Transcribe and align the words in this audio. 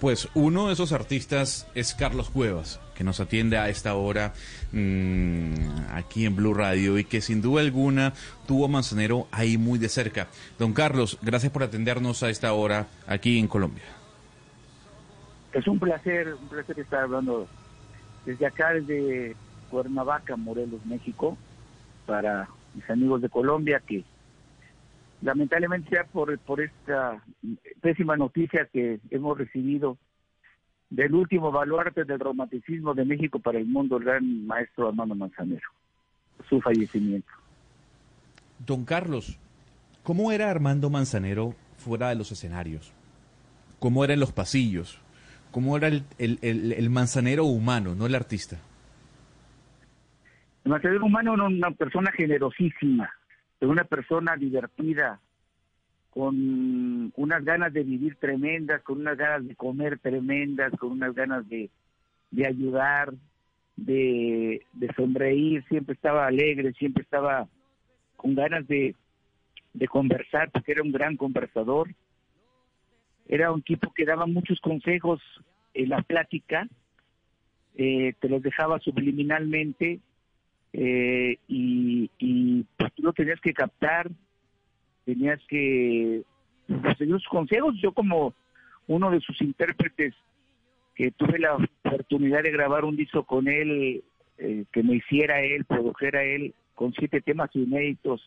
Pues 0.00 0.28
uno 0.34 0.66
de 0.66 0.74
esos 0.74 0.92
artistas 0.92 1.66
es 1.74 1.94
Carlos 1.94 2.28
Cuevas, 2.28 2.80
que 2.94 3.02
nos 3.02 3.18
atiende 3.18 3.56
a 3.56 3.70
esta 3.70 3.94
hora 3.94 4.34
mmm, 4.72 5.54
aquí 5.90 6.26
en 6.26 6.36
Blue 6.36 6.52
Radio 6.52 6.98
y 6.98 7.04
que 7.04 7.22
sin 7.22 7.40
duda 7.40 7.62
alguna 7.62 8.12
tuvo 8.46 8.66
a 8.66 8.68
Manzanero 8.68 9.26
ahí 9.32 9.56
muy 9.56 9.78
de 9.78 9.88
cerca. 9.88 10.28
Don 10.58 10.74
Carlos, 10.74 11.18
gracias 11.22 11.50
por 11.50 11.62
atendernos 11.62 12.22
a 12.22 12.28
esta 12.28 12.52
hora 12.52 12.88
aquí 13.06 13.38
en 13.38 13.48
Colombia. 13.48 13.84
Es 15.54 15.66
un 15.66 15.78
placer, 15.78 16.34
un 16.34 16.48
placer 16.48 16.78
estar 16.78 17.04
hablando 17.04 17.48
desde 18.26 18.44
acá, 18.44 18.74
desde 18.74 19.34
Cuernavaca, 19.70 20.36
Morelos, 20.36 20.84
México, 20.84 21.38
para 22.04 22.48
mis 22.74 22.88
amigos 22.90 23.22
de 23.22 23.30
Colombia 23.30 23.80
que 23.86 24.04
lamentablemente 25.22 25.90
sea 25.90 26.04
por, 26.04 26.38
por 26.38 26.60
esta 26.60 27.22
pésima 27.80 28.16
noticia 28.16 28.68
que 28.72 29.00
hemos 29.10 29.38
recibido 29.38 29.98
del 30.90 31.14
último 31.14 31.50
baluarte 31.50 32.04
del 32.04 32.20
romanticismo 32.20 32.94
de 32.94 33.04
México 33.04 33.38
para 33.38 33.58
el 33.58 33.66
mundo, 33.66 33.96
el 33.96 34.04
gran 34.04 34.46
maestro 34.46 34.88
Armando 34.88 35.14
Manzanero, 35.14 35.68
su 36.48 36.60
fallecimiento. 36.60 37.28
Don 38.64 38.84
Carlos, 38.84 39.38
¿cómo 40.02 40.32
era 40.32 40.50
Armando 40.50 40.90
Manzanero 40.90 41.54
fuera 41.76 42.08
de 42.08 42.14
los 42.14 42.30
escenarios? 42.32 42.92
¿Cómo 43.78 44.04
era 44.04 44.14
en 44.14 44.20
los 44.20 44.32
pasillos? 44.32 45.00
¿Cómo 45.50 45.76
era 45.76 45.88
el, 45.88 46.04
el, 46.18 46.38
el, 46.42 46.72
el 46.72 46.90
manzanero 46.90 47.44
humano, 47.44 47.94
no 47.94 48.06
el 48.06 48.14
artista? 48.14 48.58
El 50.64 50.70
manzanero 50.70 51.04
humano 51.04 51.34
era 51.34 51.44
una 51.44 51.70
persona 51.72 52.10
generosísima, 52.12 53.10
de 53.60 53.66
una 53.66 53.84
persona 53.84 54.36
divertida, 54.36 55.20
con 56.10 57.12
unas 57.14 57.44
ganas 57.44 57.72
de 57.72 57.82
vivir 57.82 58.16
tremendas, 58.16 58.82
con 58.82 59.00
unas 59.00 59.18
ganas 59.18 59.46
de 59.46 59.54
comer 59.54 59.98
tremendas, 59.98 60.72
con 60.78 60.92
unas 60.92 61.14
ganas 61.14 61.46
de, 61.48 61.68
de 62.30 62.46
ayudar, 62.46 63.12
de, 63.76 64.62
de 64.72 64.94
sonreír, 64.94 65.62
siempre 65.68 65.94
estaba 65.94 66.26
alegre, 66.26 66.72
siempre 66.72 67.02
estaba 67.02 67.46
con 68.16 68.34
ganas 68.34 68.66
de, 68.66 68.94
de 69.74 69.88
conversar, 69.88 70.50
porque 70.50 70.72
era 70.72 70.82
un 70.82 70.92
gran 70.92 71.16
conversador. 71.16 71.90
Era 73.28 73.52
un 73.52 73.62
tipo 73.62 73.92
que 73.92 74.06
daba 74.06 74.26
muchos 74.26 74.60
consejos 74.60 75.20
en 75.74 75.90
la 75.90 76.00
plática, 76.02 76.66
eh, 77.74 78.14
te 78.20 78.28
los 78.28 78.42
dejaba 78.42 78.78
subliminalmente 78.80 80.00
eh, 80.72 81.38
y, 81.46 81.75
tenías 83.16 83.40
que 83.40 83.52
captar, 83.52 84.08
tenías 85.04 85.40
que 85.48 86.22
pues, 86.66 86.98
seguir 86.98 87.14
sus 87.14 87.28
consejos. 87.28 87.74
Yo 87.82 87.92
como 87.92 88.34
uno 88.86 89.10
de 89.10 89.20
sus 89.20 89.40
intérpretes 89.40 90.14
que 90.94 91.10
tuve 91.10 91.38
la 91.38 91.56
oportunidad 91.56 92.42
de 92.42 92.52
grabar 92.52 92.84
un 92.84 92.96
disco 92.96 93.24
con 93.24 93.48
él, 93.48 94.02
eh, 94.38 94.64
que 94.72 94.82
me 94.82 94.96
hiciera 94.96 95.40
él, 95.40 95.64
produjera 95.64 96.22
él, 96.22 96.54
con 96.74 96.92
siete 96.92 97.20
temas 97.20 97.50
inéditos, 97.54 98.22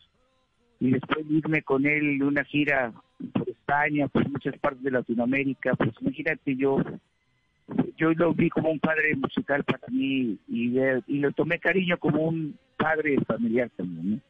y 0.80 0.90
después 0.92 1.24
irme 1.28 1.62
con 1.62 1.86
él 1.86 2.18
de 2.18 2.24
una 2.24 2.44
gira 2.44 2.92
por 3.32 3.48
España, 3.48 4.08
por 4.08 4.28
muchas 4.28 4.56
partes 4.58 4.82
de 4.82 4.90
Latinoamérica, 4.90 5.74
pues 5.74 5.90
imagínate 6.00 6.56
yo, 6.56 6.78
yo 7.96 8.12
lo 8.12 8.32
vi 8.32 8.48
como 8.48 8.70
un 8.70 8.80
padre 8.80 9.14
musical 9.14 9.62
para 9.64 9.86
mí 9.88 10.38
y, 10.48 10.78
y 11.06 11.18
lo 11.18 11.32
tomé 11.32 11.58
cariño 11.58 11.98
como 11.98 12.22
un 12.22 12.56
padre 12.76 13.18
familiar 13.26 13.70
también. 13.76 14.10
¿no? 14.10 14.29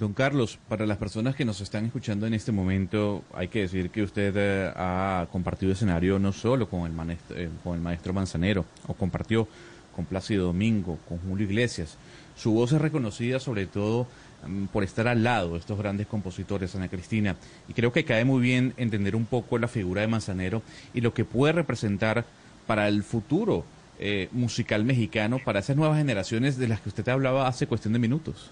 Don 0.00 0.14
Carlos, 0.14 0.58
para 0.66 0.86
las 0.86 0.96
personas 0.96 1.36
que 1.36 1.44
nos 1.44 1.60
están 1.60 1.84
escuchando 1.84 2.26
en 2.26 2.32
este 2.32 2.52
momento, 2.52 3.22
hay 3.34 3.48
que 3.48 3.60
decir 3.60 3.90
que 3.90 4.02
usted 4.02 4.32
eh, 4.34 4.72
ha 4.74 5.26
compartido 5.30 5.72
escenario 5.72 6.18
no 6.18 6.32
solo 6.32 6.70
con 6.70 6.86
el, 6.86 6.92
maestro, 6.92 7.36
eh, 7.36 7.50
con 7.62 7.74
el 7.74 7.82
maestro 7.82 8.14
Manzanero, 8.14 8.64
o 8.86 8.94
compartió 8.94 9.46
con 9.94 10.06
Plácido 10.06 10.46
Domingo, 10.46 10.98
con 11.06 11.18
Julio 11.18 11.44
Iglesias. 11.44 11.98
Su 12.34 12.52
voz 12.52 12.72
es 12.72 12.80
reconocida 12.80 13.40
sobre 13.40 13.66
todo 13.66 14.06
um, 14.46 14.68
por 14.68 14.84
estar 14.84 15.06
al 15.06 15.22
lado 15.22 15.52
de 15.52 15.58
estos 15.58 15.76
grandes 15.76 16.06
compositores, 16.06 16.74
Ana 16.74 16.88
Cristina, 16.88 17.36
y 17.68 17.74
creo 17.74 17.92
que 17.92 18.06
cae 18.06 18.24
muy 18.24 18.40
bien 18.40 18.72
entender 18.78 19.14
un 19.14 19.26
poco 19.26 19.58
la 19.58 19.68
figura 19.68 20.00
de 20.00 20.08
Manzanero 20.08 20.62
y 20.94 21.02
lo 21.02 21.12
que 21.12 21.26
puede 21.26 21.52
representar 21.52 22.24
para 22.66 22.88
el 22.88 23.02
futuro 23.02 23.66
eh, 23.98 24.30
musical 24.32 24.82
mexicano, 24.82 25.40
para 25.44 25.60
esas 25.60 25.76
nuevas 25.76 25.98
generaciones 25.98 26.56
de 26.56 26.68
las 26.68 26.80
que 26.80 26.88
usted 26.88 27.06
hablaba 27.10 27.46
hace 27.46 27.66
cuestión 27.66 27.92
de 27.92 27.98
minutos. 27.98 28.50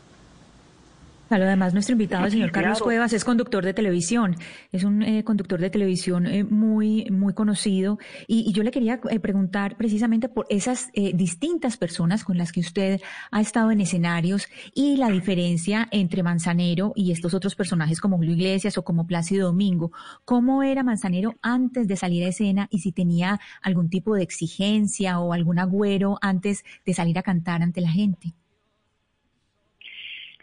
Claro, 1.29 1.45
además 1.45 1.75
nuestro 1.75 1.93
invitado, 1.93 2.25
el 2.25 2.31
señor 2.31 2.51
Carlos 2.51 2.81
Cuevas, 2.81 3.13
es 3.13 3.23
conductor 3.23 3.63
de 3.63 3.75
televisión, 3.75 4.35
es 4.73 4.83
un 4.83 5.03
eh, 5.03 5.25
conductor 5.25 5.61
de 5.61 5.69
televisión 5.69 6.27
eh, 6.27 6.43
muy, 6.43 7.05
muy 7.11 7.35
conocido. 7.35 7.99
Y, 8.27 8.49
y 8.49 8.53
yo 8.53 8.63
le 8.63 8.71
quería 8.71 8.99
eh, 9.11 9.21
preguntar 9.21 9.77
precisamente 9.77 10.31
por 10.31 10.47
esas 10.49 10.91
distintas 10.95 11.77
personas 11.77 12.25
con 12.25 12.39
las 12.39 12.51
que 12.51 12.61
usted 12.61 13.01
ha 13.31 13.41
estado 13.43 13.71
en 13.71 13.83
escenarios 13.83 14.49
y 14.75 14.97
la 14.97 15.11
diferencia 15.11 15.87
entre 15.91 16.23
Manzanero 16.23 16.93
y 16.97 17.13
estos 17.13 17.35
otros 17.35 17.55
personajes 17.55 18.01
como 18.01 18.17
Julio 18.17 18.33
Iglesias 18.33 18.79
o 18.79 18.83
como 18.83 19.07
Plácido 19.07 19.49
Domingo. 19.49 19.93
¿Cómo 20.25 20.63
era 20.63 20.83
Manzanero 20.83 21.35
antes 21.43 21.89
de 21.89 21.97
salir 21.97 22.25
a 22.25 22.29
escena 22.29 22.69
y 22.71 22.79
si 22.79 22.91
tenía 22.93 23.39
algún 23.61 23.91
tipo 23.91 24.15
de 24.15 24.23
exigencia 24.23 25.21
o 25.21 25.35
algún 25.35 25.59
agüero 25.59 26.19
antes 26.23 26.65
de 26.87 26.95
salir 26.95 27.19
a 27.19 27.23
cantar 27.23 27.63
ante 27.63 27.83
la 27.83 27.91
gente? 27.91 28.33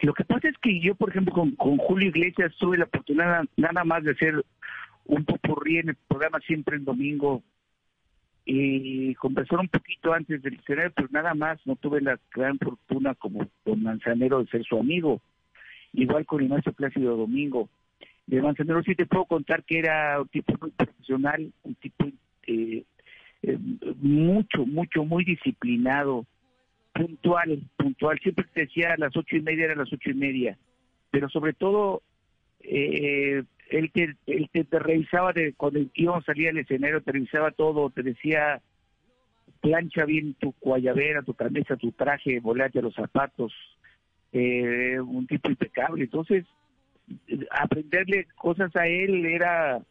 Lo 0.06 0.14
que 0.14 0.24
pasa 0.24 0.48
es 0.48 0.58
que 0.60 0.80
yo, 0.80 0.94
por 0.94 1.10
ejemplo, 1.10 1.34
con, 1.34 1.78
Julio 1.78 2.10
Iglesias 2.10 2.54
tuve 2.60 2.78
la 2.78 2.84
oportunidad 2.84 3.44
nada 3.58 3.84
más 3.84 4.04
de 4.04 4.12
hacer 4.12 4.46
un 5.06 5.26
popurrí 5.26 5.80
en 5.80 5.90
el 5.90 5.96
programa 5.96 6.40
siempre 6.42 6.78
el 6.78 6.86
domingo 6.86 7.42
y 8.46 9.16
conversar 9.16 9.62
un 9.62 9.68
poquito 9.68 10.14
antes 10.14 10.44
del 10.44 10.60
escenario, 10.60 10.92
pero 10.96 11.08
nada 11.10 11.34
más 11.34 11.60
no 11.66 11.76
tuve 11.76 12.02
la 12.02 12.20
gran 12.32 12.60
fortuna 12.60 13.16
como 13.16 13.48
don 13.66 13.82
Manzanero 13.82 14.44
de 14.44 14.50
ser 14.52 14.64
su 14.64 14.78
amigo. 14.78 15.22
Igual 15.94 16.28
con 16.28 16.48
maestro 16.50 16.74
Plácido 16.74 17.18
Domingo. 17.18 17.68
De 18.28 18.44
Manzanero 18.44 18.84
sí 18.84 18.94
te 18.94 19.08
puedo 19.08 19.26
contar 19.26 19.64
que 19.64 19.80
era 19.80 20.22
un 20.22 20.28
tipo 20.28 20.54
muy 20.62 20.70
profesional, 20.70 21.52
un 21.64 21.74
tipo 21.74 22.06
eh, 22.46 22.84
eh, 23.42 23.58
mucho, 24.02 24.68
mucho, 24.68 25.04
muy 25.04 25.26
disciplinado, 25.26 26.28
puntual, 26.96 27.62
puntual. 27.76 28.18
Siempre 28.20 28.46
te 28.54 28.62
decía 28.62 28.94
a 28.94 28.98
las 28.98 29.16
ocho 29.16 29.36
y 29.36 29.42
media 29.42 29.66
era 29.66 29.76
las 29.76 29.92
ocho 29.92 30.10
y 30.10 30.14
media, 30.14 30.58
pero 31.12 31.30
sobre 31.30 31.54
todo 31.54 32.02
eh, 32.62 33.44
él 33.70 33.92
te, 33.92 34.16
él 34.26 34.50
te, 34.52 34.80
revisaba 34.80 35.34
de 35.34 35.54
cuando 35.54 35.82
íbamos 35.94 36.24
a 36.24 36.28
salir 36.28 36.50
al 36.50 36.58
escenario, 36.58 37.02
te 37.02 37.12
revisaba 37.12 37.52
todo, 37.52 37.90
te 37.90 38.02
decía 38.02 38.62
plancha 39.60 40.06
bien 40.06 40.36
tu 40.36 40.54
guayabera, 40.62 41.24
tu 41.24 41.34
camisa, 41.34 41.76
tu 41.76 41.92
traje, 41.92 42.40
volate 42.40 42.82
los 42.82 42.94
zapatos, 42.94 43.52
eh, 44.32 45.00
un 45.00 45.28
tipo 45.28 45.50
impecable. 45.50 46.04
Entonces, 46.04 46.46
aprenderle 47.50 48.28
cosas 48.36 48.74
a 48.76 48.88
él 48.88 49.26
era 49.26 49.82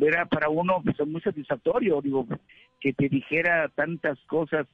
era 0.00 0.24
para 0.24 0.48
uno 0.48 0.80
pues, 0.82 0.96
muy 1.06 1.20
satisfactorio, 1.20 2.00
digo, 2.00 2.26
que 2.80 2.94
te 2.94 3.08
dijera 3.08 3.68
tantas 3.68 4.18
cosas 4.20 4.66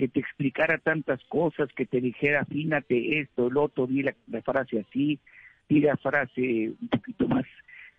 que 0.00 0.08
te 0.08 0.20
explicara 0.20 0.78
tantas 0.78 1.22
cosas, 1.24 1.68
que 1.76 1.84
te 1.84 2.00
dijera, 2.00 2.40
afínate 2.40 3.20
esto, 3.20 3.48
el 3.48 3.58
otro, 3.58 3.86
di 3.86 4.02
la, 4.02 4.14
la, 4.28 4.40
frase 4.40 4.80
así, 4.80 5.18
di 5.68 5.80
la 5.80 5.94
frase 5.98 6.72
un 6.80 6.88
poquito 6.88 7.28
más. 7.28 7.44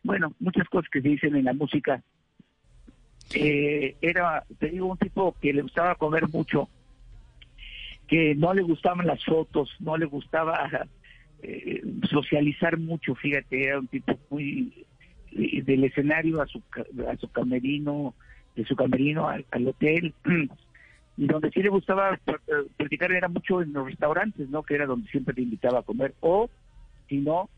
Bueno, 0.02 0.34
muchas 0.40 0.68
cosas 0.68 0.90
que 0.90 1.00
se 1.00 1.10
dicen 1.10 1.36
en 1.36 1.46
la 1.46 1.54
música. 1.54 2.02
Eh, 3.36 3.98
era, 4.02 4.44
te 4.58 4.70
digo, 4.70 4.88
un 4.88 4.98
tipo 4.98 5.36
que 5.40 5.54
le 5.54 5.62
gustaba 5.62 5.94
comer 5.94 6.28
mucho, 6.30 6.70
que 8.08 8.34
no 8.34 8.52
le 8.56 8.64
gustaban 8.64 9.06
las 9.06 9.24
fotos, 9.24 9.70
no 9.80 9.96
le 9.96 10.08
gustaba 10.08 10.88
eh, 11.44 11.84
socializar 12.10 12.80
mucho, 12.80 13.14
fíjate, 13.14 13.64
era 13.64 13.78
un 13.78 13.88
tipo 13.88 14.18
muy 14.32 14.88
del 15.32 15.84
escenario 15.84 16.42
a 16.42 16.48
su, 16.48 16.64
a 17.08 17.16
su 17.18 17.32
camerino, 17.32 18.16
de 18.56 18.66
su 18.66 18.76
camerino 18.76 19.28
al, 19.28 19.46
al 19.52 19.68
hotel 19.68 20.16
y 21.18 21.28
donde 21.28 21.52
sí 21.52 21.62
le 21.62 21.70
gustaba 21.70 22.18
platicar 22.78 23.12
era 23.12 23.28
mucho 23.28 23.62
en 23.62 23.74
los 23.74 23.86
restaurantes, 23.86 24.50
¿no? 24.50 24.64
Que 24.64 24.76
era 24.76 24.86
donde 24.86 25.10
siempre 25.10 25.34
te 25.34 25.42
invitaba 25.42 25.80
a 25.80 25.84
comer, 25.84 26.16
o 26.22 26.50
si 27.08 27.18
no, 27.18 27.50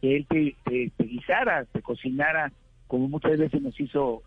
que 0.00 0.16
él 0.16 0.26
te, 0.28 0.92
guisara, 1.04 1.64
te 1.66 1.82
cocinara 1.82 2.52
como 2.86 3.08
muchas 3.08 3.38
veces 3.38 3.62
nos 3.62 3.78
hizo 3.80 4.22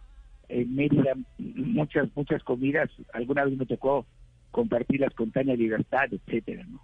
en 0.48 0.76
Mérida 0.76 1.14
muchas, 1.38 2.10
muchas 2.16 2.44
comidas, 2.44 2.90
alguna 3.14 3.46
vez 3.46 3.58
me 3.58 3.66
tocó 3.66 4.06
compartirlas 4.52 5.14
con 5.14 5.31
Tania 5.31 5.56
Libertad, 5.56 6.08
etcétera, 6.12 6.66
¿no? 6.68 6.81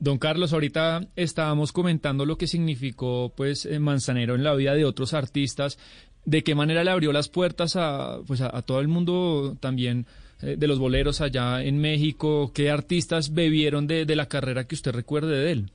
Don 0.00 0.18
Carlos, 0.18 0.52
ahorita 0.52 1.08
estábamos 1.14 1.72
comentando 1.72 2.26
lo 2.26 2.36
que 2.36 2.48
significó 2.48 3.32
pues 3.36 3.64
eh, 3.64 3.78
Manzanero 3.78 4.34
en 4.34 4.42
la 4.42 4.54
vida 4.54 4.74
de 4.74 4.84
otros 4.84 5.14
artistas, 5.14 5.78
de 6.24 6.42
qué 6.42 6.54
manera 6.54 6.82
le 6.82 6.90
abrió 6.90 7.12
las 7.12 7.28
puertas 7.28 7.76
a 7.76 8.18
pues 8.26 8.40
a, 8.40 8.62
todo 8.62 8.80
el 8.80 8.88
mundo 8.88 9.56
también 9.60 10.00
eh, 10.00 10.04
de 10.40 10.66
los 10.66 10.78
boleros 10.78 11.20
allá 11.20 11.62
en 11.62 11.80
México, 11.80 12.52
qué 12.54 12.70
artistas 12.70 13.34
bebieron 13.34 13.86
de, 13.86 14.04
de 14.06 14.16
la 14.16 14.26
carrera 14.26 14.66
que 14.66 14.74
usted 14.74 14.92
recuerde 14.92 15.36
de 15.36 15.52
él. 15.52 15.70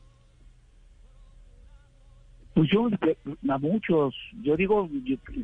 Pues 2.54 2.69
yo, 2.71 2.88
a 3.50 3.57
muchos, 3.57 4.15
yo 4.44 4.56
digo, 4.56 4.88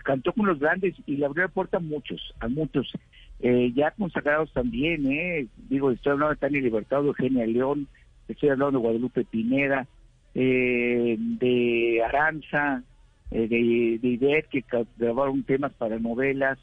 cantó 0.04 0.31
con 0.31 0.45
los 0.45 0.60
grandes 0.60 0.94
y 1.07 1.18
le 1.18 1.25
abrió 1.25 1.44
la 1.44 1.50
puerta 1.51 1.77
a 1.77 1.80
muchos, 1.80 2.21
a 2.39 2.48
muchos, 2.48 2.92
eh, 3.39 3.71
ya 3.75 3.92
consagrados 3.92 4.54
también, 4.54 5.12
eh, 5.12 5.48
digo, 5.69 5.89
estoy 5.89 6.12
hablando 6.12 6.36
de 6.36 6.39
Tania 6.39 6.62
Libertad, 6.62 7.01
de 7.01 7.07
Eugenia 7.07 7.48
León, 7.48 7.88
estoy 8.27 8.50
hablando 8.50 8.77
de 8.77 8.83
Guadalupe 8.83 9.25
Pineda, 9.25 9.88
eh, 10.36 11.15
de 11.18 12.04
Aranza, 12.06 12.83
eh, 13.31 13.48
de, 13.48 14.00
de 14.00 14.07
Ivette, 14.07 14.50
que 14.50 14.63
grabaron 14.98 15.42
temas 15.44 15.74
para 15.74 15.98
novelas, 15.98 16.60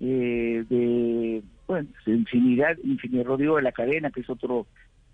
eh, 0.00 0.64
de, 0.68 1.42
bueno, 1.66 1.88
infinidad, 2.06 2.76
infinidad, 2.82 3.24
Rodrigo 3.24 3.56
de 3.56 3.62
la 3.62 3.72
Cadena, 3.72 4.10
que 4.10 4.20
es 4.20 4.30
otro 4.30 4.66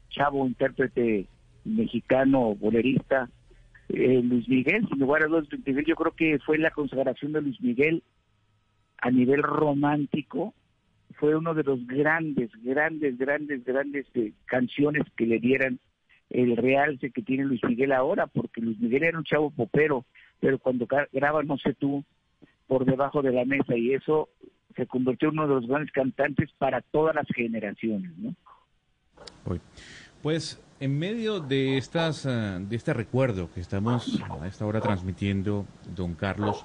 chavo 0.09 0.47
intérprete 0.47 1.27
mexicano, 1.65 2.55
bolerista, 2.55 3.29
eh, 3.89 4.21
Luis 4.23 4.49
Miguel, 4.49 4.87
sin 4.89 4.99
lugar 4.99 5.25
a 5.25 5.27
dudas, 5.27 5.47
yo 5.49 5.97
creo 5.97 6.13
que 6.13 6.39
fue 6.41 6.59
la 6.59 6.71
consagración 6.71 7.33
de 7.33 7.43
Luis 7.43 7.61
Miguel 7.61 8.03
a 8.99 9.11
nivel 9.11 9.43
romántico, 9.43 10.55
fue 11.17 11.37
uno 11.37 11.55
de 11.55 11.65
los 11.65 11.87
grandes, 11.87 12.51
grandes, 12.63 13.19
grandes, 13.19 13.65
grandes 13.65 14.07
eh, 14.15 14.33
canciones 14.47 15.05
que 15.17 15.27
le 15.27 15.39
dieran 15.39 15.79
el 16.31 16.57
realce 16.57 17.11
que 17.11 17.23
tiene 17.23 17.45
Luis 17.45 17.63
Miguel 17.65 17.93
ahora, 17.93 18.27
porque 18.27 18.61
Luis 18.61 18.79
Miguel 18.79 19.05
era 19.05 19.19
un 19.19 19.25
chavo 19.25 19.51
popero, 19.51 20.05
pero 20.39 20.59
cuando 20.59 20.87
graba 21.13 21.43
No 21.43 21.59
sé 21.59 21.75
tú, 21.75 22.05
por 22.67 22.85
debajo 22.85 23.21
de 23.23 23.33
la 23.33 23.45
mesa, 23.45 23.77
y 23.77 23.95
eso 23.95 24.29
se 24.77 24.87
convirtió 24.87 25.29
en 25.29 25.39
uno 25.39 25.49
de 25.49 25.55
los 25.55 25.67
grandes 25.67 25.93
cantantes 25.93 26.51
para 26.59 26.81
todas 26.81 27.15
las 27.15 27.27
generaciones, 27.35 28.11
¿no? 28.19 28.35
Pues 30.23 30.61
en 30.81 30.99
medio 30.99 31.41
de 31.41 31.77
estas 31.77 32.27
eh, 32.27 32.59
de 32.61 32.77
este 32.77 32.95
recuerdo 32.95 33.51
que 33.53 33.61
estamos 33.61 34.21
a 34.41 34.47
esta 34.47 34.65
hora 34.67 34.81
transmitiendo, 34.81 35.67
don 35.95 36.15
Carlos, 36.15 36.65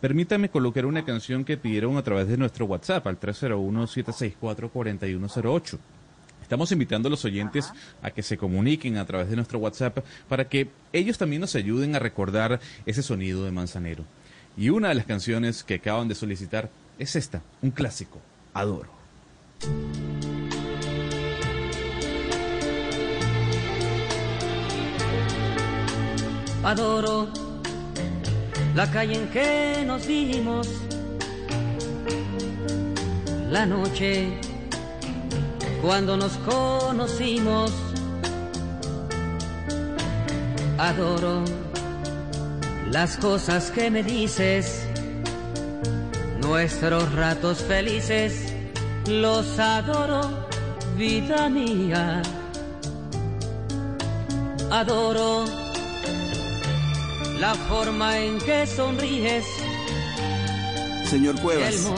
permítame 0.00 0.50
colocar 0.50 0.86
una 0.86 1.04
canción 1.04 1.44
que 1.44 1.56
pidieron 1.56 1.96
a 1.96 2.02
través 2.02 2.26
de 2.28 2.36
nuestro 2.36 2.66
WhatsApp 2.66 3.06
al 3.06 3.20
301-764-4108. 3.20 5.78
Estamos 6.42 6.70
invitando 6.70 7.08
a 7.08 7.10
los 7.10 7.24
oyentes 7.24 7.72
a 8.02 8.10
que 8.12 8.22
se 8.22 8.38
comuniquen 8.38 8.98
a 8.98 9.04
través 9.04 9.28
de 9.28 9.34
nuestro 9.36 9.58
WhatsApp 9.58 9.98
para 10.28 10.48
que 10.48 10.68
ellos 10.92 11.18
también 11.18 11.40
nos 11.40 11.56
ayuden 11.56 11.96
a 11.96 11.98
recordar 11.98 12.60
ese 12.86 13.02
sonido 13.02 13.44
de 13.44 13.50
Manzanero. 13.50 14.04
Y 14.56 14.68
una 14.68 14.90
de 14.90 14.94
las 14.94 15.06
canciones 15.06 15.64
que 15.64 15.74
acaban 15.74 16.06
de 16.08 16.14
solicitar 16.14 16.70
es 16.98 17.16
esta, 17.16 17.42
un 17.62 17.70
clásico, 17.70 18.20
Adoro. 18.54 18.96
adoro 26.66 27.28
la 28.74 28.90
calle 28.90 29.14
en 29.14 29.28
que 29.28 29.84
nos 29.86 30.04
vimos, 30.04 30.68
la 33.48 33.64
noche 33.64 34.40
cuando 35.80 36.16
nos 36.16 36.32
conocimos. 36.38 37.72
Adoro 40.78 41.44
las 42.90 43.16
cosas 43.16 43.70
que 43.70 43.90
me 43.90 44.02
dices, 44.02 44.85
nuestros 46.56 47.12
ratos 47.12 47.58
felices, 47.64 48.32
los 49.10 49.58
adoro, 49.58 50.22
vida 50.96 51.50
mía. 51.50 52.22
Adoro 54.70 55.44
la 57.38 57.54
forma 57.68 58.18
en 58.20 58.38
que 58.38 58.66
sonríes. 58.66 59.44
Señor 61.04 61.38
Cuevas. 61.42 61.92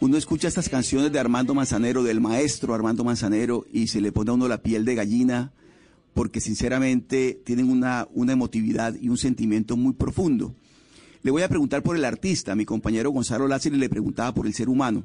Uno 0.00 0.16
escucha 0.16 0.48
estas 0.48 0.68
canciones 0.68 1.12
de 1.12 1.20
Armando 1.20 1.54
Manzanero, 1.54 2.02
del 2.02 2.20
maestro 2.20 2.74
Armando 2.74 3.04
Manzanero, 3.04 3.64
y 3.72 3.86
se 3.86 4.00
le 4.00 4.10
pone 4.10 4.32
a 4.32 4.34
uno 4.34 4.48
la 4.48 4.60
piel 4.60 4.84
de 4.84 4.96
gallina, 4.96 5.52
porque 6.14 6.40
sinceramente 6.40 7.40
tienen 7.44 7.70
una, 7.70 8.08
una 8.12 8.32
emotividad 8.32 8.96
y 9.00 9.08
un 9.08 9.18
sentimiento 9.18 9.76
muy 9.76 9.92
profundo. 9.92 10.56
Le 11.26 11.32
voy 11.32 11.42
a 11.42 11.48
preguntar 11.48 11.82
por 11.82 11.96
el 11.96 12.04
artista, 12.04 12.54
mi 12.54 12.64
compañero 12.64 13.10
Gonzalo 13.10 13.48
Lázaro 13.48 13.74
le 13.74 13.88
preguntaba 13.88 14.32
por 14.32 14.46
el 14.46 14.54
ser 14.54 14.68
humano. 14.68 15.02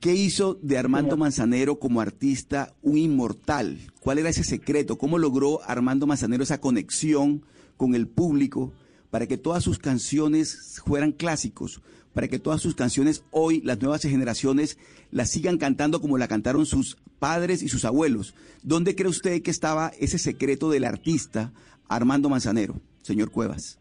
¿Qué 0.00 0.14
hizo 0.14 0.58
de 0.62 0.78
Armando 0.78 1.18
Manzanero 1.18 1.78
como 1.78 2.00
artista 2.00 2.74
un 2.80 2.96
inmortal? 2.96 3.78
¿Cuál 4.00 4.16
era 4.16 4.30
ese 4.30 4.44
secreto? 4.44 4.96
¿Cómo 4.96 5.18
logró 5.18 5.60
Armando 5.64 6.06
Manzanero 6.06 6.42
esa 6.42 6.58
conexión 6.58 7.44
con 7.76 7.94
el 7.94 8.08
público 8.08 8.72
para 9.10 9.26
que 9.26 9.36
todas 9.36 9.62
sus 9.62 9.78
canciones 9.78 10.80
fueran 10.86 11.12
clásicos, 11.12 11.82
para 12.14 12.28
que 12.28 12.38
todas 12.38 12.62
sus 12.62 12.74
canciones 12.74 13.22
hoy 13.30 13.60
las 13.60 13.78
nuevas 13.78 14.00
generaciones 14.00 14.78
las 15.10 15.28
sigan 15.28 15.58
cantando 15.58 16.00
como 16.00 16.16
la 16.16 16.28
cantaron 16.28 16.64
sus 16.64 16.96
padres 17.18 17.62
y 17.62 17.68
sus 17.68 17.84
abuelos. 17.84 18.32
¿Dónde 18.62 18.94
cree 18.94 19.10
usted 19.10 19.42
que 19.42 19.50
estaba 19.50 19.92
ese 20.00 20.16
secreto 20.16 20.70
del 20.70 20.84
artista 20.84 21.52
Armando 21.88 22.30
Manzanero, 22.30 22.80
señor 23.02 23.30
Cuevas? 23.30 23.78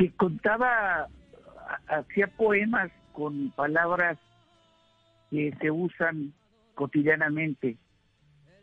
Que 0.00 0.10
contaba, 0.12 1.08
hacía 1.86 2.26
poemas 2.28 2.90
con 3.12 3.50
palabras 3.50 4.16
que 5.30 5.54
se 5.60 5.70
usan 5.70 6.32
cotidianamente, 6.74 7.76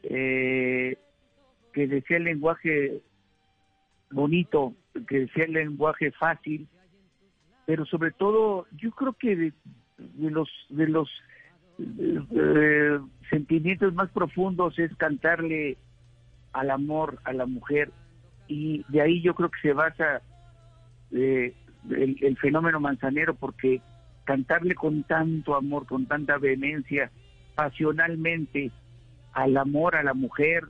eh, 0.02 0.98
que 1.74 1.88
decía 1.88 2.18
el 2.18 2.24
lenguaje 2.24 3.04
bonito, 4.10 4.74
que 5.08 5.20
decía 5.20 5.44
el 5.44 5.54
lenguaje 5.54 6.10
fácil, 6.10 6.68
pero 7.68 7.86
sobre 7.86 8.10
todo 8.10 8.66
yo 8.76 8.90
creo 8.94 9.14
que 9.14 9.36
de, 9.36 9.54
los 10.32 10.50
de 10.70 10.88
los 10.88 11.08
eh, 11.78 13.00
sentimientos 13.30 13.94
más 13.94 14.10
profundos 14.10 14.80
es 14.80 14.92
cantarle 14.96 15.78
al 16.54 16.72
amor 16.72 17.20
a 17.26 17.34
la 17.34 17.46
mujer 17.46 17.92
y 18.48 18.84
de 18.88 19.02
ahí 19.02 19.22
yo 19.22 19.36
creo 19.36 19.52
que 19.52 19.62
se 19.62 19.74
basa 19.74 20.24
eh, 21.12 21.54
el, 21.90 22.18
el, 22.22 22.38
fenómeno 22.38 22.80
manzanero 22.80 23.36
porque 23.36 23.82
cantarle 24.26 24.76
con 24.76 25.04
tanto 25.04 25.56
amor, 25.56 25.86
con 25.86 26.06
tanta 26.06 26.38
vehemencia, 26.38 27.12
pasionalmente 27.56 28.72
al 29.34 29.56
amor 29.58 29.96
a 29.96 30.04
la 30.04 30.14
mujer, 30.14 30.66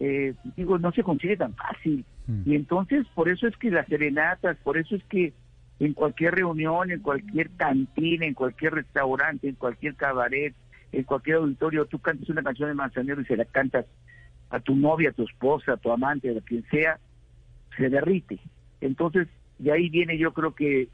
eh, 0.00 0.34
digo, 0.56 0.78
no 0.78 0.92
se 0.92 1.02
consigue 1.02 1.36
tan 1.36 1.54
fácil. 1.54 2.04
Mm. 2.26 2.42
Y 2.50 2.56
entonces, 2.56 3.06
por 3.14 3.28
eso 3.28 3.46
es 3.46 3.56
que 3.56 3.70
las 3.70 3.86
serenatas, 3.86 4.56
por 4.64 4.78
eso 4.78 4.96
es 4.96 5.04
que 5.04 5.32
en 5.78 5.94
cualquier 5.94 6.34
reunión, 6.34 6.90
en 6.90 7.00
cualquier 7.00 7.50
cantina, 7.50 8.26
en 8.26 8.34
cualquier 8.34 8.74
restaurante, 8.74 9.48
en 9.48 9.54
cualquier 9.54 9.94
cabaret, 9.94 10.54
en 10.92 11.04
cualquier 11.04 11.36
auditorio, 11.36 11.86
tú 11.86 11.98
cantas 11.98 12.28
una 12.28 12.42
canción 12.42 12.68
de 12.68 12.74
Manzanero 12.74 13.20
y 13.20 13.24
se 13.24 13.36
la 13.36 13.44
cantas 13.44 13.86
a 14.50 14.60
tu 14.60 14.76
novia, 14.76 15.10
a 15.10 15.12
tu 15.12 15.24
esposa, 15.24 15.72
a 15.72 15.76
tu 15.76 15.90
amante, 15.90 16.36
a 16.36 16.40
quien 16.42 16.64
sea, 16.70 16.98
se 17.76 17.88
derrite. 17.88 18.38
Entonces, 18.80 19.28
de 19.62 19.72
ahí 19.72 19.88
viene 19.88 20.18
yo 20.18 20.32
creo 20.32 20.54
que 20.54 20.88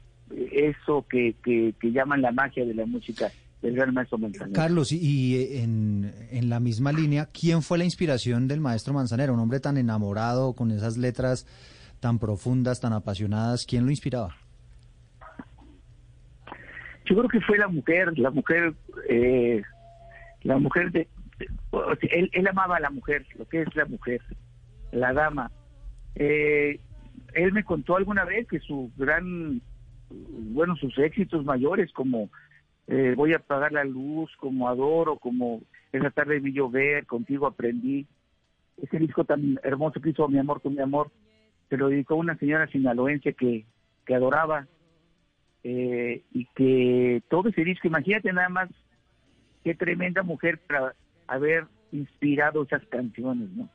eso 0.51 1.05
que, 1.09 1.35
que, 1.43 1.73
que 1.79 1.91
llaman 1.91 2.21
la 2.21 2.31
magia 2.31 2.63
de 2.65 2.73
la 2.73 2.85
música 2.85 3.31
del 3.61 3.75
gran 3.75 3.93
maestro 3.93 4.17
Manzanero. 4.17 4.53
Carlos, 4.53 4.91
y 4.91 5.57
en, 5.57 6.13
en, 6.31 6.49
la 6.49 6.59
misma 6.59 6.93
línea, 6.93 7.27
¿quién 7.33 7.61
fue 7.61 7.77
la 7.77 7.83
inspiración 7.83 8.47
del 8.47 8.61
maestro 8.61 8.93
Manzanero? 8.93 9.33
Un 9.33 9.39
hombre 9.39 9.59
tan 9.59 9.77
enamorado, 9.77 10.53
con 10.53 10.71
esas 10.71 10.97
letras 10.97 11.45
tan 11.99 12.19
profundas, 12.19 12.79
tan 12.79 12.93
apasionadas, 12.93 13.65
¿quién 13.67 13.83
lo 13.85 13.91
inspiraba? 13.91 14.35
Yo 17.05 17.17
creo 17.17 17.27
que 17.27 17.41
fue 17.41 17.57
la 17.57 17.67
mujer, 17.67 18.17
la 18.17 18.29
mujer, 18.29 18.73
eh, 19.09 19.61
la 20.43 20.57
mujer 20.57 20.91
de, 20.91 21.07
él, 22.11 22.29
él, 22.31 22.47
amaba 22.47 22.77
a 22.77 22.79
la 22.79 22.91
mujer, 22.91 23.25
lo 23.37 23.45
que 23.47 23.63
es 23.63 23.75
la 23.75 23.85
mujer, 23.85 24.21
la 24.91 25.11
dama. 25.11 25.51
Eh, 26.15 26.79
él 27.33 27.53
me 27.53 27.63
contó 27.63 27.95
alguna 27.95 28.25
vez 28.25 28.47
que 28.47 28.59
su 28.59 28.91
gran, 28.97 29.61
bueno, 30.09 30.75
sus 30.75 30.97
éxitos 30.97 31.45
mayores 31.45 31.91
como 31.93 32.29
eh, 32.87 33.13
voy 33.15 33.33
a 33.33 33.37
apagar 33.37 33.71
la 33.71 33.83
luz, 33.83 34.35
como 34.37 34.67
adoro, 34.67 35.17
como 35.17 35.61
esa 35.91 36.09
tarde 36.09 36.39
vi 36.39 36.53
llover, 36.53 37.05
contigo 37.05 37.47
aprendí. 37.47 38.07
Ese 38.81 38.97
disco 38.97 39.25
tan 39.25 39.59
hermoso 39.63 39.99
que 39.99 40.09
hizo 40.09 40.27
Mi 40.27 40.39
amor 40.39 40.61
con 40.61 40.73
mi 40.73 40.81
amor, 40.81 41.11
se 41.69 41.77
lo 41.77 41.89
dedicó 41.89 42.15
a 42.15 42.17
una 42.17 42.37
señora 42.37 42.67
sinaloense 42.67 43.33
que 43.33 43.65
que 44.09 44.15
adoraba 44.15 44.65
eh, 45.63 46.23
y 46.33 46.45
que 46.55 47.21
todo 47.29 47.49
ese 47.49 47.63
disco, 47.63 47.87
imagínate 47.87 48.33
nada 48.33 48.49
más 48.49 48.69
qué 49.63 49.75
tremenda 49.75 50.23
mujer 50.23 50.57
para 50.65 50.95
haber 51.27 51.65
inspirado 51.91 52.63
esas 52.63 52.83
canciones, 52.87 53.51
¿no? 53.51 53.69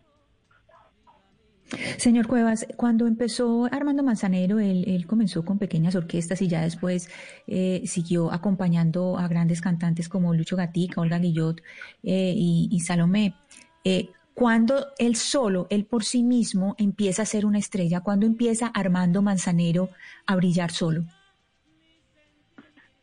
Señor 1.96 2.26
Cuevas, 2.26 2.66
cuando 2.76 3.06
empezó 3.06 3.68
Armando 3.70 4.02
Manzanero, 4.02 4.58
él, 4.58 5.04
comenzó 5.06 5.44
con 5.44 5.58
pequeñas 5.58 5.94
orquestas 5.94 6.40
y 6.42 6.48
ya 6.48 6.62
después 6.62 7.08
eh, 7.46 7.82
siguió 7.86 8.32
acompañando 8.32 9.18
a 9.18 9.28
grandes 9.28 9.60
cantantes 9.60 10.08
como 10.08 10.34
Lucho 10.34 10.56
Gatica, 10.56 11.00
Olga 11.00 11.18
Guillot 11.18 11.60
eh, 12.02 12.34
y, 12.36 12.80
Salomé. 12.80 13.34
Eh, 13.84 14.10
cuando 14.34 14.86
él 14.98 15.16
solo, 15.16 15.66
él 15.70 15.84
por 15.84 16.04
sí 16.04 16.22
mismo, 16.22 16.74
empieza 16.78 17.22
a 17.22 17.26
ser 17.26 17.46
una 17.46 17.58
estrella? 17.58 18.00
cuando 18.00 18.26
empieza 18.26 18.66
Armando 18.68 19.22
Manzanero 19.22 19.90
a 20.26 20.36
brillar 20.36 20.70
solo? 20.70 21.04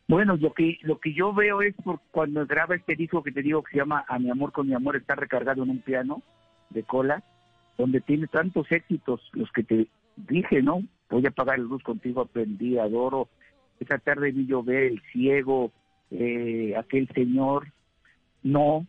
Bueno, 0.08 0.36
lo 0.36 0.52
que 0.52 0.78
lo 0.82 0.98
que 1.00 1.14
yo 1.14 1.32
veo 1.32 1.62
es 1.62 1.74
por 1.76 2.00
cuando 2.10 2.46
graba 2.46 2.74
este 2.74 2.96
disco 2.96 3.22
que 3.22 3.32
te 3.32 3.40
digo 3.40 3.62
que 3.62 3.72
se 3.72 3.78
llama 3.78 4.04
A 4.06 4.18
mi 4.18 4.30
amor 4.30 4.52
con 4.52 4.68
mi 4.68 4.74
amor 4.74 4.96
está 4.96 5.14
recargado 5.14 5.62
en 5.62 5.70
un 5.70 5.78
piano 5.78 6.22
de 6.68 6.82
cola 6.82 7.22
donde 7.78 8.00
tiene 8.00 8.26
tantos 8.26 8.70
éxitos, 8.70 9.20
los 9.32 9.50
que 9.52 9.62
te 9.62 9.88
dije, 10.16 10.62
¿no? 10.62 10.82
Voy 11.10 11.24
a 11.26 11.30
apagar 11.30 11.58
la 11.58 11.64
luz 11.64 11.82
contigo, 11.82 12.22
aprendí, 12.22 12.78
adoro. 12.78 13.28
Esa 13.80 13.98
tarde 13.98 14.30
vi 14.30 14.46
llover, 14.46 14.84
el 14.84 15.02
ciego, 15.12 15.72
eh, 16.10 16.74
aquel 16.76 17.08
señor, 17.14 17.68
no. 18.42 18.86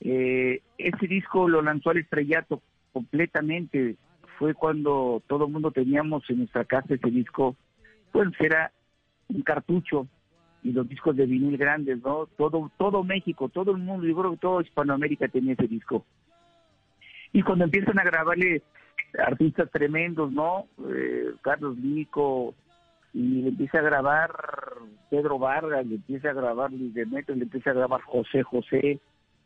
Eh, 0.00 0.62
ese 0.78 1.06
disco 1.06 1.48
lo 1.48 1.62
lanzó 1.62 1.90
al 1.90 1.98
estrellato 1.98 2.62
completamente. 2.92 3.96
Fue 4.38 4.54
cuando 4.54 5.22
todo 5.26 5.46
el 5.46 5.52
mundo 5.52 5.70
teníamos 5.70 6.28
en 6.28 6.38
nuestra 6.38 6.64
casa 6.64 6.94
ese 6.94 7.10
disco. 7.10 7.56
Pues 8.12 8.28
era 8.40 8.72
un 9.28 9.42
cartucho 9.42 10.06
y 10.62 10.72
los 10.72 10.88
discos 10.88 11.16
de 11.16 11.26
vinil 11.26 11.56
grandes, 11.56 12.02
¿no? 12.02 12.26
Todo, 12.36 12.70
todo 12.76 13.04
México, 13.04 13.48
todo 13.48 13.70
el 13.72 13.78
mundo, 13.78 14.06
yo 14.06 14.16
creo 14.16 14.30
que 14.32 14.38
todo 14.38 14.60
Hispanoamérica 14.60 15.28
tenía 15.28 15.52
ese 15.52 15.68
disco. 15.68 16.04
Y 17.36 17.42
cuando 17.42 17.66
empiezan 17.66 17.98
a 17.98 18.02
grabarle 18.02 18.62
artistas 19.18 19.70
tremendos, 19.70 20.32
¿no? 20.32 20.68
Eh, 20.88 21.34
Carlos 21.42 21.76
Nico, 21.76 22.54
y 23.12 23.42
le 23.42 23.48
empieza 23.50 23.80
a 23.80 23.82
grabar 23.82 24.32
Pedro 25.10 25.38
Vargas, 25.38 25.86
le 25.86 25.96
empieza 25.96 26.30
a 26.30 26.32
grabar 26.32 26.72
Luis 26.72 26.94
Demetrio, 26.94 27.36
le 27.36 27.42
empieza 27.42 27.72
a 27.72 27.74
grabar 27.74 28.00
José 28.00 28.42
José, 28.42 29.00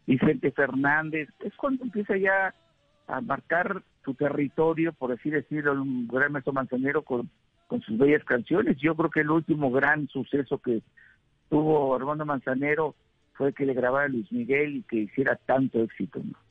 Vicente 0.06 0.52
Fernández, 0.52 1.30
es 1.40 1.52
cuando 1.56 1.82
empieza 1.82 2.16
ya 2.16 2.54
a 3.08 3.20
marcar 3.22 3.82
su 4.04 4.14
territorio, 4.14 4.92
por 4.92 5.10
así 5.10 5.28
decirlo, 5.28 5.72
un 5.72 6.06
gran 6.06 6.30
maestro 6.30 6.52
manzanero 6.52 7.02
con, 7.02 7.28
con 7.66 7.80
sus 7.80 7.98
bellas 7.98 8.22
canciones. 8.22 8.76
Yo 8.76 8.94
creo 8.94 9.10
que 9.10 9.22
el 9.22 9.32
último 9.32 9.72
gran 9.72 10.06
suceso 10.06 10.58
que 10.58 10.80
tuvo 11.48 11.96
Armando 11.96 12.24
Manzanero 12.24 12.94
fue 13.32 13.52
que 13.52 13.66
le 13.66 13.74
grabara 13.74 14.06
Luis 14.06 14.30
Miguel 14.30 14.76
y 14.76 14.82
que 14.84 14.96
hiciera 14.98 15.34
tanto 15.44 15.82
éxito. 15.82 16.20
¿no? 16.20 16.49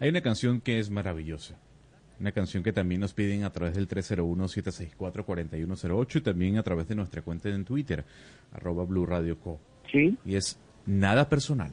Hay 0.00 0.08
una 0.08 0.20
canción 0.20 0.60
que 0.60 0.78
es 0.78 0.90
maravillosa. 0.90 1.58
Una 2.20 2.30
canción 2.32 2.62
que 2.62 2.72
también 2.72 3.00
nos 3.00 3.12
piden 3.12 3.42
a 3.44 3.50
través 3.50 3.74
del 3.74 3.88
301-764-4108 3.88 6.16
y 6.16 6.20
también 6.20 6.58
a 6.58 6.62
través 6.62 6.86
de 6.88 6.94
nuestra 6.94 7.22
cuenta 7.22 7.48
en 7.48 7.64
Twitter, 7.64 8.04
arroba 8.52 8.84
Blue 8.84 9.06
Radio 9.06 9.38
Co. 9.38 9.58
Sí. 9.90 10.16
Y 10.24 10.36
es 10.36 10.56
Nada 10.86 11.28
Personal. 11.28 11.72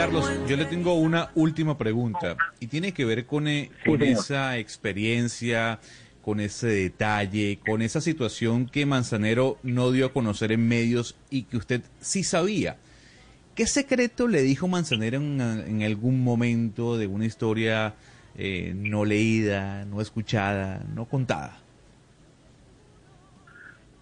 Carlos, 0.00 0.32
yo 0.48 0.56
le 0.56 0.64
tengo 0.64 0.94
una 0.94 1.28
última 1.34 1.76
pregunta 1.76 2.34
y 2.58 2.68
tiene 2.68 2.94
que 2.94 3.04
ver 3.04 3.26
con, 3.26 3.46
eh, 3.46 3.70
con 3.84 4.00
esa 4.00 4.56
experiencia, 4.56 5.78
con 6.22 6.40
ese 6.40 6.68
detalle, 6.68 7.58
con 7.58 7.82
esa 7.82 8.00
situación 8.00 8.64
que 8.64 8.86
Manzanero 8.86 9.58
no 9.62 9.90
dio 9.90 10.06
a 10.06 10.12
conocer 10.14 10.52
en 10.52 10.66
medios 10.66 11.18
y 11.28 11.42
que 11.42 11.58
usted 11.58 11.82
sí 12.00 12.22
sabía. 12.22 12.78
¿Qué 13.54 13.66
secreto 13.66 14.26
le 14.26 14.40
dijo 14.40 14.68
Manzanero 14.68 15.18
en, 15.18 15.82
algún 15.82 16.24
momento 16.24 16.96
de 16.96 17.06
una 17.06 17.26
historia 17.26 17.92
eh, 18.38 18.72
no 18.74 19.04
leída, 19.04 19.84
no 19.84 20.00
escuchada, 20.00 20.82
no 20.94 21.04
contada? 21.04 21.58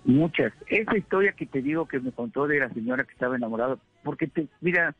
Muchas. 0.04 0.52
Esa 0.68 0.96
historia 0.96 1.32
que 1.32 1.44
te 1.44 1.60
digo 1.60 1.88
que 1.88 1.98
me 1.98 2.12
contó 2.12 2.46
de 2.46 2.60
la 2.60 2.68
señora 2.68 3.02
que 3.02 3.14
estaba 3.14 3.34
enamorada, 3.34 3.78
porque 4.04 4.28
te, 4.28 4.46
mira, 4.60 4.94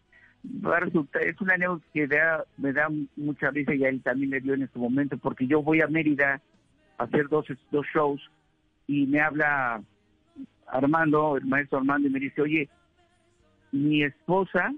va 0.45 0.77
a 0.77 0.81
resultar, 0.81 1.23
es 1.23 1.41
una 1.41 1.55
anécdota 1.55 1.85
que 1.93 2.09
me 2.57 2.73
da 2.73 2.89
mucha 3.17 3.51
risa 3.51 3.75
y 3.75 3.85
a 3.85 3.89
él 3.89 4.03
también 4.03 4.31
le 4.31 4.41
dio 4.41 4.55
en 4.55 4.63
este 4.63 4.79
momento, 4.79 5.19
porque 5.19 5.47
yo 5.47 5.63
voy 5.63 5.81
a 5.81 5.89
Mérida 5.89 6.41
a 6.99 7.05
hacer 7.05 7.29
dos, 7.29 7.47
shows 7.95 8.21
y 8.87 9.07
me 9.07 9.21
habla 9.21 9.83
Armando, 10.67 11.37
el 11.37 11.47
maestro 11.47 11.79
Armando, 11.79 12.09
y 12.09 12.11
me 12.11 12.21
dice, 12.21 12.43
oye, 12.43 12.69
mi 13.73 14.03
esposa, 14.03 14.73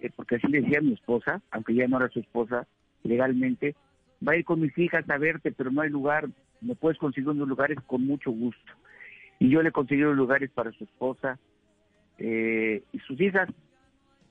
eh, 0.00 0.10
porque 0.14 0.36
así 0.36 0.46
le 0.48 0.60
decía 0.60 0.80
mi 0.80 0.92
esposa, 0.92 1.40
aunque 1.50 1.74
ya 1.74 1.86
no 1.88 1.98
era 1.98 2.08
su 2.08 2.20
esposa 2.20 2.66
legalmente, 3.02 3.74
va 4.26 4.32
a 4.32 4.36
ir 4.36 4.44
con 4.44 4.60
mis 4.60 4.76
hijas 4.78 5.08
a 5.08 5.18
verte, 5.18 5.52
pero 5.52 5.70
no 5.70 5.80
hay 5.80 5.90
lugar, 5.90 6.28
me 6.60 6.74
puedes 6.74 6.98
conseguir 6.98 7.30
unos 7.30 7.48
lugares 7.48 7.78
con 7.86 8.06
mucho 8.06 8.30
gusto 8.30 8.72
y 9.42 9.48
yo 9.48 9.60
le 9.60 9.72
conseguí 9.72 10.02
los 10.02 10.16
lugares 10.16 10.50
para 10.50 10.70
su 10.70 10.84
esposa 10.84 11.36
eh, 12.18 12.84
y 12.92 12.98
sus 13.00 13.20
hijas. 13.20 13.48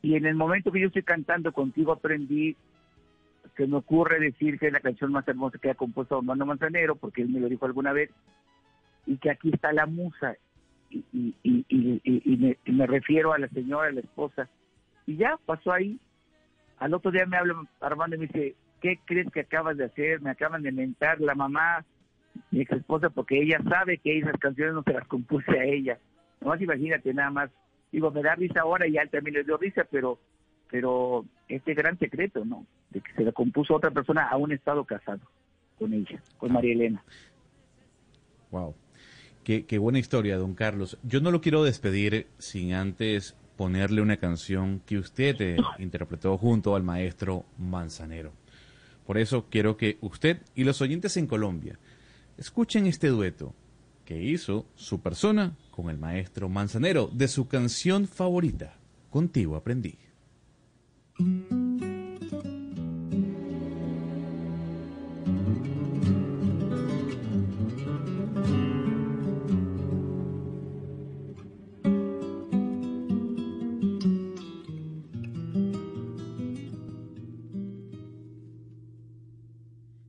Y 0.02 0.16
en 0.16 0.26
el 0.26 0.36
momento 0.36 0.72
que 0.72 0.80
yo 0.80 0.88
estoy 0.88 1.04
cantando 1.04 1.52
contigo 1.52 1.92
aprendí 1.92 2.56
que 3.56 3.68
me 3.68 3.78
ocurre 3.78 4.20
decir 4.20 4.58
que 4.58 4.68
es 4.68 4.74
la 4.74 4.80
canción 4.80 5.12
más 5.12 5.28
hermosa 5.28 5.58
que 5.58 5.70
ha 5.70 5.76
compuesto 5.76 6.18
Armando 6.18 6.46
Manzanero, 6.46 6.96
porque 6.96 7.22
él 7.22 7.30
me 7.30 7.40
lo 7.40 7.50
dijo 7.50 7.66
alguna 7.66 7.92
vez, 7.92 8.10
y 9.06 9.18
que 9.18 9.30
aquí 9.30 9.52
está 9.54 9.74
la 9.74 9.86
musa, 9.86 10.36
y, 10.90 11.36
y, 11.44 11.66
y, 11.70 12.72
me, 12.72 12.88
refiero 12.88 13.34
a 13.34 13.40
la 13.40 13.48
señora, 13.50 13.90
a 13.90 13.92
la 13.92 14.02
esposa. 14.02 14.50
Y 15.06 15.18
ya 15.18 15.38
pasó 15.46 15.72
ahí. 15.72 16.00
Al 16.80 16.94
otro 16.94 17.12
día 17.12 17.26
me 17.26 17.38
habla 17.38 17.56
Armando 17.80 18.16
y 18.16 18.20
me 18.20 18.28
dice, 18.28 18.56
¿qué 18.82 19.00
crees 19.06 19.32
que 19.32 19.42
acabas 19.42 19.78
de 19.78 19.86
hacer? 19.86 20.22
Me 20.22 20.32
acaban 20.32 20.64
de 20.64 20.72
mentar 20.72 21.22
la 21.22 21.36
mamá 21.36 21.86
mi 22.50 22.62
ex 22.62 22.72
esposa 22.72 23.10
porque 23.10 23.42
ella 23.42 23.60
sabe 23.70 23.98
que 23.98 24.18
esas 24.18 24.38
canciones 24.38 24.74
no 24.74 24.84
se 24.84 24.94
las 24.94 25.08
compuse 25.08 25.60
a 25.60 25.64
ella. 25.64 26.00
Nomás 26.40 26.62
imagínate 26.62 27.14
nada 27.14 27.30
más. 27.30 27.52
Digo, 27.92 28.12
me 28.12 28.22
da 28.22 28.36
risa 28.36 28.62
ahora 28.62 28.88
y 28.88 28.98
a 28.98 29.02
él 29.02 29.10
también 29.10 29.36
le 29.36 29.44
dio 29.44 29.58
risa, 29.58 29.86
pero 29.90 30.20
pero 30.70 31.26
este 31.50 31.74
gran 31.74 32.00
secreto, 32.00 32.46
¿no? 32.46 32.66
De 32.92 33.02
que 33.02 33.12
se 33.14 33.24
la 33.24 33.34
compuso 33.34 33.74
a 33.74 33.78
otra 33.78 33.92
persona 33.92 34.30
a 34.30 34.38
un 34.38 34.54
estado 34.54 34.86
casado 34.86 35.20
con 35.78 35.94
ella, 35.94 36.22
con 36.38 36.54
María 36.54 36.74
Elena. 36.74 37.04
Wow. 38.52 38.74
Qué, 39.44 39.66
qué 39.66 39.78
buena 39.80 40.00
historia, 40.00 40.38
don 40.38 40.56
Carlos. 40.56 40.98
Yo 41.04 41.20
no 41.20 41.30
lo 41.32 41.42
quiero 41.42 41.64
despedir 41.64 42.28
sin 42.38 42.74
antes 42.74 43.36
ponerle 43.58 44.02
una 44.02 44.16
canción 44.16 44.82
que 44.86 44.98
usted 44.98 45.42
eh, 45.42 45.58
interpretó 45.78 46.38
junto 46.38 46.76
al 46.76 46.84
maestro 46.84 47.46
Manzanero. 47.58 48.32
Por 49.06 49.18
eso 49.18 49.48
quiero 49.50 49.76
que 49.76 49.98
usted 50.00 50.42
y 50.56 50.64
los 50.64 50.82
oyentes 50.82 51.18
en 51.18 51.28
Colombia 51.28 51.78
Escuchen 52.42 52.88
este 52.88 53.10
dueto 53.10 53.54
que 54.06 54.22
hizo 54.22 54.66
su 54.76 55.02
persona 55.02 55.56
con 55.70 55.90
el 55.90 55.98
maestro 55.98 56.50
Manzanero 56.50 57.10
de 57.12 57.28
su 57.28 57.48
canción 57.48 58.08
favorita, 58.08 58.78
Contigo 59.10 59.58
aprendí. 59.58 59.98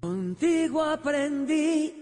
Contigo 0.00 0.84
aprendí 0.84 2.01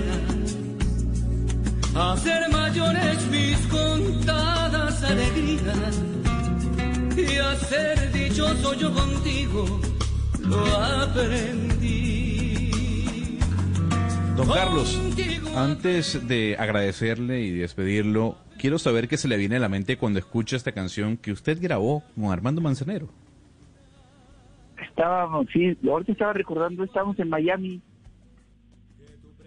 Hacer 1.95 2.49
mayores 2.51 3.27
mis 3.29 3.57
contadas 3.67 5.03
alegrías 5.03 6.03
y 7.17 7.37
hacer 7.37 8.11
dichoso 8.11 8.73
yo 8.75 8.93
contigo 8.93 9.79
lo 10.47 10.65
aprendí. 10.77 12.71
Don 14.35 14.47
Carlos, 14.47 14.99
antes 15.55 16.27
de 16.27 16.55
agradecerle 16.57 17.41
y 17.41 17.51
despedirlo, 17.51 18.37
quiero 18.57 18.79
saber 18.79 19.07
qué 19.07 19.17
se 19.17 19.27
le 19.27 19.37
viene 19.37 19.57
a 19.57 19.59
la 19.59 19.69
mente 19.69 19.97
cuando 19.97 20.19
escucha 20.19 20.55
esta 20.55 20.71
canción 20.71 21.17
que 21.17 21.31
usted 21.31 21.61
grabó 21.61 22.03
con 22.15 22.31
Armando 22.31 22.61
Manzanero 22.61 23.09
estábamos, 25.01 25.47
sí, 25.51 25.77
ahorita 25.87 26.11
estaba 26.11 26.33
recordando, 26.33 26.83
estábamos 26.83 27.17
en 27.19 27.29
Miami. 27.29 27.81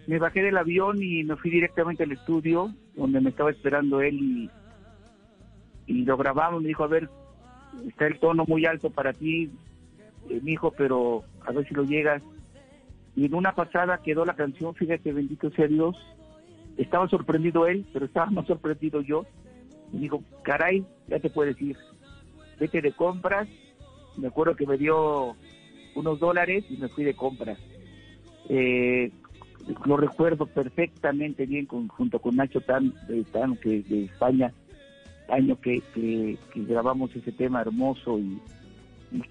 Me 0.07 0.19
bajé 0.19 0.43
del 0.43 0.57
avión 0.57 1.01
y 1.01 1.23
me 1.23 1.35
fui 1.35 1.51
directamente 1.51 2.03
al 2.03 2.11
estudio 2.11 2.73
donde 2.95 3.21
me 3.21 3.29
estaba 3.29 3.51
esperando 3.51 4.01
él 4.01 4.49
y, 5.87 6.03
lo 6.03 6.17
grabamos. 6.17 6.61
Me 6.61 6.67
dijo, 6.67 6.83
a 6.83 6.87
ver, 6.87 7.09
está 7.87 8.07
el 8.07 8.19
tono 8.19 8.45
muy 8.47 8.65
alto 8.65 8.89
para 8.89 9.13
ti, 9.13 9.51
eh, 10.29 10.39
mi 10.41 10.53
hijo, 10.53 10.71
pero 10.71 11.23
a 11.45 11.51
ver 11.51 11.67
si 11.67 11.73
lo 11.73 11.83
llegas. 11.83 12.21
Y 13.15 13.25
en 13.25 13.33
una 13.33 13.53
pasada 13.53 13.99
quedó 14.03 14.25
la 14.25 14.35
canción, 14.35 14.75
fíjate, 14.75 15.11
bendito 15.13 15.49
sea 15.51 15.67
Dios. 15.67 15.95
Estaba 16.77 17.07
sorprendido 17.07 17.67
él, 17.67 17.85
pero 17.93 18.05
estaba 18.05 18.29
más 18.29 18.45
sorprendido 18.45 19.01
yo. 19.01 19.25
Me 19.91 20.01
dijo, 20.01 20.23
caray, 20.43 20.85
ya 21.07 21.19
te 21.19 21.29
puedes 21.29 21.59
ir. 21.61 21.77
Vete 22.59 22.81
de 22.81 22.91
compras 22.91 23.47
me 24.17 24.27
acuerdo 24.27 24.55
que 24.55 24.65
me 24.65 24.77
dio 24.77 25.35
unos 25.93 26.19
dólares 26.19 26.65
y 26.69 26.77
me 26.77 26.87
fui 26.89 27.03
de 27.03 27.15
compras. 27.15 27.57
Eh, 28.49 29.11
lo 29.85 29.97
recuerdo 29.97 30.45
perfectamente 30.45 31.45
bien 31.45 31.65
con, 31.65 31.87
junto 31.87 32.19
con 32.19 32.35
Nacho 32.35 32.61
Tan, 32.61 32.93
de, 33.07 33.25
que, 33.61 33.81
de 33.81 34.05
España, 34.05 34.53
año 35.29 35.59
que, 35.59 36.37
grabamos 36.55 37.15
ese 37.15 37.31
tema 37.31 37.61
hermoso 37.61 38.19
y, 38.19 38.39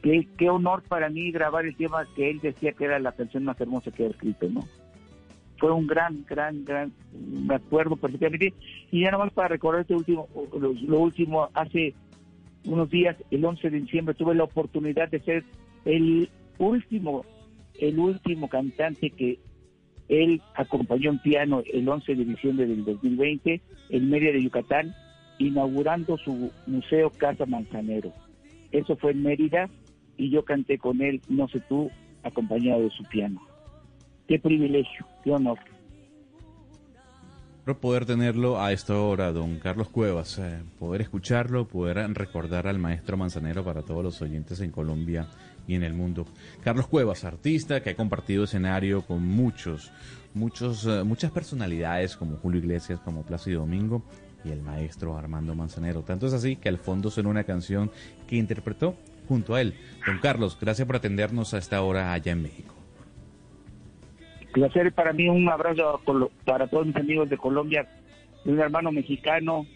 qué, 0.03 0.27
qué, 0.37 0.49
honor 0.49 0.83
para 0.83 1.09
mí 1.09 1.31
grabar 1.31 1.67
el 1.67 1.77
tema 1.77 2.07
que 2.17 2.31
él 2.31 2.41
decía 2.41 2.73
que 2.73 2.85
era 2.85 2.99
la 2.99 3.13
canción 3.13 3.45
más 3.45 3.61
hermosa 3.61 3.91
que 3.91 4.05
había 4.05 4.15
escrito, 4.15 4.49
¿no? 4.49 4.61
Fue 5.59 5.71
un 5.71 5.87
gran, 5.87 6.25
gran, 6.29 6.65
gran, 6.65 6.93
me 7.13 7.55
acuerdo 7.55 7.97
perfectamente. 7.97 8.53
Y 8.91 9.03
ya 9.03 9.13
nomás 9.13 9.33
para 9.33 9.49
recordar 9.49 9.83
este 9.83 9.95
último, 9.95 10.29
lo 10.53 10.99
último, 10.99 11.49
hace 11.55 11.95
unos 12.65 12.91
días, 12.91 13.17
el 13.31 13.45
11 13.45 13.71
de 13.71 13.81
diciembre, 13.81 14.15
tuve 14.15 14.35
la 14.35 14.45
oportunidad 14.45 15.09
de 15.11 15.21
ser 15.21 15.45
el 15.85 16.29
último, 16.59 17.25
el 17.81 17.99
último 17.99 18.49
cantante 18.49 19.11
que 19.11 19.39
él 20.09 20.43
acompañó 20.55 21.11
en 21.11 21.19
piano 21.19 21.63
el 21.73 21.89
11 21.89 22.15
de 22.15 22.25
diciembre 22.25 22.67
del 22.67 22.85
2020 22.85 23.61
en 23.91 24.11
Mérida 24.11 24.33
de 24.33 24.43
Yucatán, 24.43 24.95
inaugurando 25.39 26.17
su 26.19 26.51
museo 26.67 27.11
Casa 27.11 27.47
Manzanero. 27.47 28.13
Eso 28.73 28.97
fue 28.97 29.13
en 29.13 29.23
Mérida 29.23 29.69
y 30.17 30.31
yo 30.31 30.45
canté 30.45 30.79
con 30.79 31.01
él, 31.03 31.21
no 31.29 31.49
sé 31.49 31.61
tú, 31.69 31.91
acompañado 32.23 32.83
de 32.83 32.91
su 32.91 33.03
piano. 33.05 33.41
Qué 34.29 34.39
privilegio, 34.39 35.07
qué 35.23 35.31
honor 35.33 35.59
poder 37.73 38.05
tenerlo 38.05 38.61
a 38.61 38.73
esta 38.73 39.01
hora, 39.01 39.33
don 39.33 39.59
Carlos 39.59 39.89
Cuevas, 39.89 40.39
eh, 40.39 40.63
poder 40.79 41.01
escucharlo, 41.01 41.67
poder 41.67 41.97
recordar 42.13 42.67
al 42.67 42.79
maestro 42.79 43.17
Manzanero 43.17 43.65
para 43.65 43.81
todos 43.81 44.05
los 44.05 44.21
oyentes 44.21 44.61
en 44.61 44.71
Colombia 44.71 45.27
y 45.67 45.75
en 45.75 45.83
el 45.83 45.95
mundo. 45.95 46.27
Carlos 46.63 46.87
Cuevas, 46.87 47.25
artista 47.25 47.83
que 47.83 47.91
ha 47.91 47.97
compartido 47.97 48.45
escenario 48.45 49.03
con 49.03 49.27
muchos, 49.27 49.93
muchos, 50.35 50.87
eh, 50.87 51.05
muchas 51.05 51.31
personalidades 51.31 52.17
como 52.17 52.37
Julio 52.37 52.61
Iglesias, 52.61 53.01
como 53.01 53.23
Plácido 53.23 53.61
Domingo 53.61 54.03
y 54.45 54.51
el 54.51 54.63
maestro 54.63 55.17
Armando 55.17 55.55
Manzanero. 55.55 56.03
Tanto 56.03 56.27
es 56.27 56.33
así 56.33 56.57
que 56.57 56.69
al 56.69 56.79
fondo 56.79 57.11
suena 57.11 57.31
una 57.31 57.45
canción 57.45 57.91
que 58.27 58.37
interpretó 58.37 58.97
junto 59.29 59.55
a 59.55 59.61
él. 59.61 59.75
Don 60.07 60.19
Carlos, 60.19 60.59
gracias 60.61 60.87
por 60.87 60.97
atendernos 60.97 61.55
a 61.55 61.59
esta 61.59 61.83
hora 61.83 62.13
allá 62.13 62.33
en 62.33 62.43
México 62.43 62.75
placer 64.55 64.93
para 64.93 65.13
mí, 65.13 65.29
un 65.29 65.49
abrazo 65.49 66.01
para 66.45 66.69
todos 66.69 66.87
mis 66.87 66.97
amigos 66.97 67.29
de 67.29 67.37
Colombia, 67.37 67.87
un 68.45 68.59
hermano 68.59 68.93
mexicano 68.93 69.67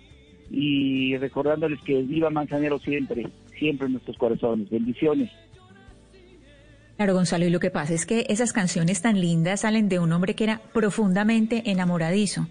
y 0.50 1.16
recordándoles 1.18 1.80
que 1.82 2.00
viva 2.02 2.30
Manzanero 2.30 2.78
siempre, 2.78 3.26
siempre 3.58 3.86
en 3.86 3.94
nuestros 3.94 4.16
corazones. 4.16 4.70
Bendiciones. 4.70 5.30
Claro, 6.98 7.14
Gonzalo, 7.14 7.46
y 7.46 7.50
lo 7.50 7.60
que 7.60 7.70
pasa 7.70 7.94
es 7.94 8.06
que 8.06 8.26
esas 8.28 8.52
canciones 8.52 9.02
tan 9.02 9.20
lindas 9.20 9.60
salen 9.60 9.88
de 9.88 10.00
un 10.00 10.10
hombre 10.10 10.34
que 10.34 10.42
era 10.42 10.60
profundamente 10.72 11.62
enamoradizo. 11.70 12.48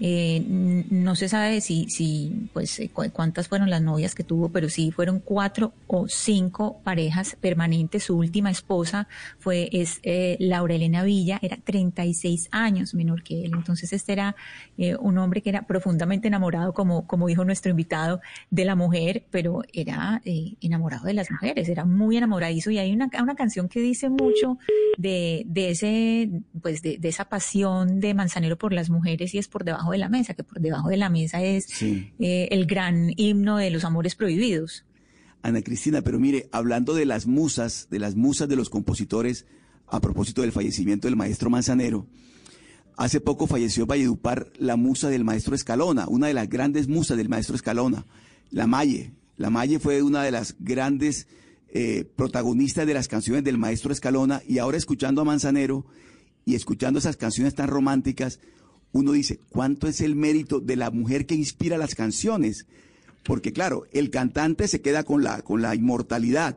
Eh, 0.00 0.44
no 0.90 1.14
se 1.14 1.28
sabe 1.28 1.60
si, 1.60 1.88
si 1.88 2.48
pues, 2.52 2.80
eh, 2.80 2.90
cuántas 2.90 3.48
fueron 3.48 3.70
las 3.70 3.80
novias 3.80 4.14
que 4.14 4.24
tuvo, 4.24 4.48
pero 4.48 4.68
sí 4.68 4.90
fueron 4.90 5.20
cuatro 5.20 5.72
o 5.86 6.08
cinco 6.08 6.80
parejas 6.82 7.36
permanentes. 7.40 8.04
Su 8.04 8.16
última 8.16 8.50
esposa 8.50 9.06
fue 9.38 9.68
es 9.72 10.00
eh, 10.02 10.36
Laura 10.40 10.74
Elena 10.74 11.04
Villa, 11.04 11.38
era 11.42 11.56
36 11.56 12.48
años 12.50 12.94
menor 12.94 13.22
que 13.22 13.44
él. 13.44 13.52
Entonces 13.54 13.92
este 13.92 14.12
era 14.12 14.34
eh, 14.78 14.96
un 14.96 15.18
hombre 15.18 15.42
que 15.42 15.50
era 15.50 15.62
profundamente 15.62 16.28
enamorado, 16.28 16.72
como, 16.74 17.06
como 17.06 17.28
dijo 17.28 17.44
nuestro 17.44 17.70
invitado, 17.70 18.20
de 18.50 18.64
la 18.64 18.74
mujer, 18.74 19.24
pero 19.30 19.62
era 19.72 20.20
enamorado 20.24 21.06
de 21.06 21.14
las 21.14 21.30
mujeres, 21.30 21.68
era 21.68 21.84
muy 21.84 22.16
enamoradizo. 22.16 22.70
Y 22.70 22.78
hay 22.78 22.92
una, 22.92 23.08
una 23.22 23.34
canción 23.36 23.68
que 23.68 23.80
dice 23.80 24.08
mucho 24.08 24.58
de, 24.98 25.44
de 25.46 25.70
ese, 25.70 26.30
pues 26.60 26.82
de, 26.82 26.98
de 26.98 27.08
esa 27.08 27.26
pasión 27.26 28.00
de 28.00 28.14
Manzanero 28.14 28.56
por 28.56 28.72
las 28.72 28.90
mujeres 28.90 29.34
y 29.34 29.38
es 29.38 29.48
por 29.48 29.64
debajo 29.64 29.83
de 29.90 29.98
la 29.98 30.08
mesa, 30.08 30.34
que 30.34 30.44
por 30.44 30.60
debajo 30.60 30.88
de 30.88 30.96
la 30.96 31.08
mesa 31.08 31.42
es 31.42 31.82
eh, 31.82 32.48
el 32.50 32.66
gran 32.66 33.12
himno 33.16 33.56
de 33.56 33.70
los 33.70 33.84
amores 33.84 34.14
prohibidos. 34.14 34.84
Ana 35.42 35.62
Cristina, 35.62 36.02
pero 36.02 36.18
mire, 36.18 36.48
hablando 36.52 36.94
de 36.94 37.04
las 37.04 37.26
musas, 37.26 37.88
de 37.90 37.98
las 37.98 38.16
musas 38.16 38.48
de 38.48 38.56
los 38.56 38.70
compositores, 38.70 39.46
a 39.86 40.00
propósito 40.00 40.42
del 40.42 40.52
fallecimiento 40.52 41.06
del 41.06 41.16
maestro 41.16 41.50
Manzanero, 41.50 42.06
hace 42.96 43.20
poco 43.20 43.46
falleció 43.46 43.86
Valledupar 43.86 44.50
la 44.58 44.76
musa 44.76 45.10
del 45.10 45.24
maestro 45.24 45.54
Escalona, 45.54 46.06
una 46.08 46.28
de 46.28 46.34
las 46.34 46.48
grandes 46.48 46.88
musas 46.88 47.16
del 47.16 47.28
maestro 47.28 47.56
Escalona, 47.56 48.06
la 48.50 48.66
Maye. 48.66 49.12
La 49.36 49.50
Maye 49.50 49.78
fue 49.78 50.02
una 50.02 50.22
de 50.22 50.30
las 50.30 50.56
grandes 50.60 51.26
eh, 51.68 52.04
protagonistas 52.16 52.86
de 52.86 52.94
las 52.94 53.08
canciones 53.08 53.42
del 53.44 53.58
maestro 53.58 53.92
Escalona 53.92 54.42
y 54.46 54.58
ahora 54.58 54.78
escuchando 54.78 55.20
a 55.20 55.24
Manzanero 55.24 55.84
y 56.44 56.54
escuchando 56.54 56.98
esas 56.98 57.16
canciones 57.16 57.54
tan 57.54 57.68
románticas, 57.68 58.38
uno 58.94 59.10
dice, 59.10 59.40
¿cuánto 59.48 59.88
es 59.88 60.00
el 60.00 60.14
mérito 60.14 60.60
de 60.60 60.76
la 60.76 60.92
mujer 60.92 61.26
que 61.26 61.34
inspira 61.34 61.76
las 61.76 61.96
canciones? 61.96 62.66
Porque 63.24 63.52
claro, 63.52 63.86
el 63.92 64.08
cantante 64.10 64.68
se 64.68 64.80
queda 64.80 65.02
con 65.02 65.24
la, 65.24 65.42
con 65.42 65.62
la 65.62 65.74
inmortalidad 65.74 66.56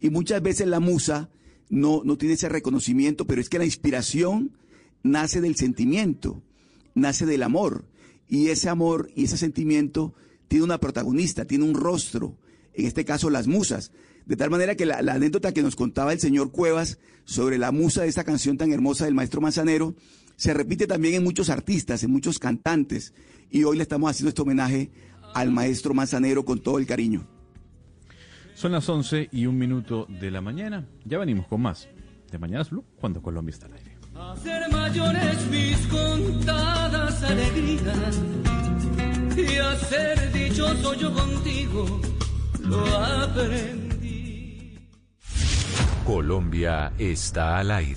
y 0.00 0.08
muchas 0.08 0.40
veces 0.40 0.66
la 0.66 0.80
musa 0.80 1.28
no, 1.68 2.00
no 2.02 2.16
tiene 2.16 2.36
ese 2.36 2.48
reconocimiento, 2.48 3.26
pero 3.26 3.42
es 3.42 3.50
que 3.50 3.58
la 3.58 3.66
inspiración 3.66 4.56
nace 5.02 5.42
del 5.42 5.56
sentimiento, 5.56 6.42
nace 6.94 7.26
del 7.26 7.42
amor 7.42 7.84
y 8.30 8.48
ese 8.48 8.70
amor 8.70 9.10
y 9.14 9.24
ese 9.24 9.36
sentimiento 9.36 10.14
tiene 10.48 10.64
una 10.64 10.80
protagonista, 10.80 11.44
tiene 11.44 11.64
un 11.64 11.74
rostro, 11.74 12.38
en 12.72 12.86
este 12.86 13.04
caso 13.04 13.28
las 13.28 13.46
musas. 13.46 13.92
De 14.24 14.36
tal 14.36 14.48
manera 14.48 14.74
que 14.74 14.86
la, 14.86 15.02
la, 15.02 15.14
anécdota 15.14 15.52
que 15.52 15.62
nos 15.62 15.76
contaba 15.76 16.14
el 16.14 16.20
señor 16.20 16.50
Cuevas 16.50 16.96
sobre 17.26 17.58
la 17.58 17.72
musa 17.72 18.00
de 18.00 18.08
esta 18.08 18.24
canción 18.24 18.56
tan 18.56 18.72
hermosa 18.72 19.04
del 19.04 19.12
maestro 19.12 19.42
Manzanero 19.42 19.94
se 20.36 20.54
repite 20.54 20.86
también 20.86 21.14
en 21.14 21.24
muchos 21.24 21.50
artistas, 21.50 22.02
en 22.02 22.10
muchos 22.10 22.38
cantantes, 22.38 23.14
y 23.50 23.64
hoy 23.64 23.76
le 23.76 23.82
estamos 23.82 24.10
haciendo 24.10 24.30
este 24.30 24.42
homenaje 24.42 24.90
al 25.34 25.50
maestro 25.50 25.94
Manzanero 25.94 26.44
con 26.44 26.60
todo 26.60 26.78
el 26.78 26.86
cariño. 26.86 27.26
Son 28.54 28.72
las 28.72 28.88
11 28.88 29.28
y 29.32 29.46
un 29.46 29.58
minuto 29.58 30.06
de 30.08 30.30
la 30.30 30.40
mañana. 30.40 30.86
Ya 31.04 31.18
venimos 31.18 31.46
con 31.46 31.62
más 31.62 31.88
de 32.30 32.38
Mañanas 32.38 32.70
Blue 32.70 32.84
cuando 32.96 33.20
Colombia 33.20 33.52
está 33.52 33.66
al 33.66 33.74
aire. 33.74 33.96
Hacer 34.14 34.70
mayores 34.70 35.46
mis 35.50 35.76
contadas 35.88 37.22
alegrías 37.24 38.20
y 39.36 39.56
hacer 39.56 40.32
dichoso 40.32 40.94
yo 40.94 41.12
contigo 41.12 42.00
lo 42.60 42.98
aprendí. 42.98 44.78
Colombia 46.06 46.92
está 46.98 47.58
al 47.58 47.70
aire. 47.72 47.92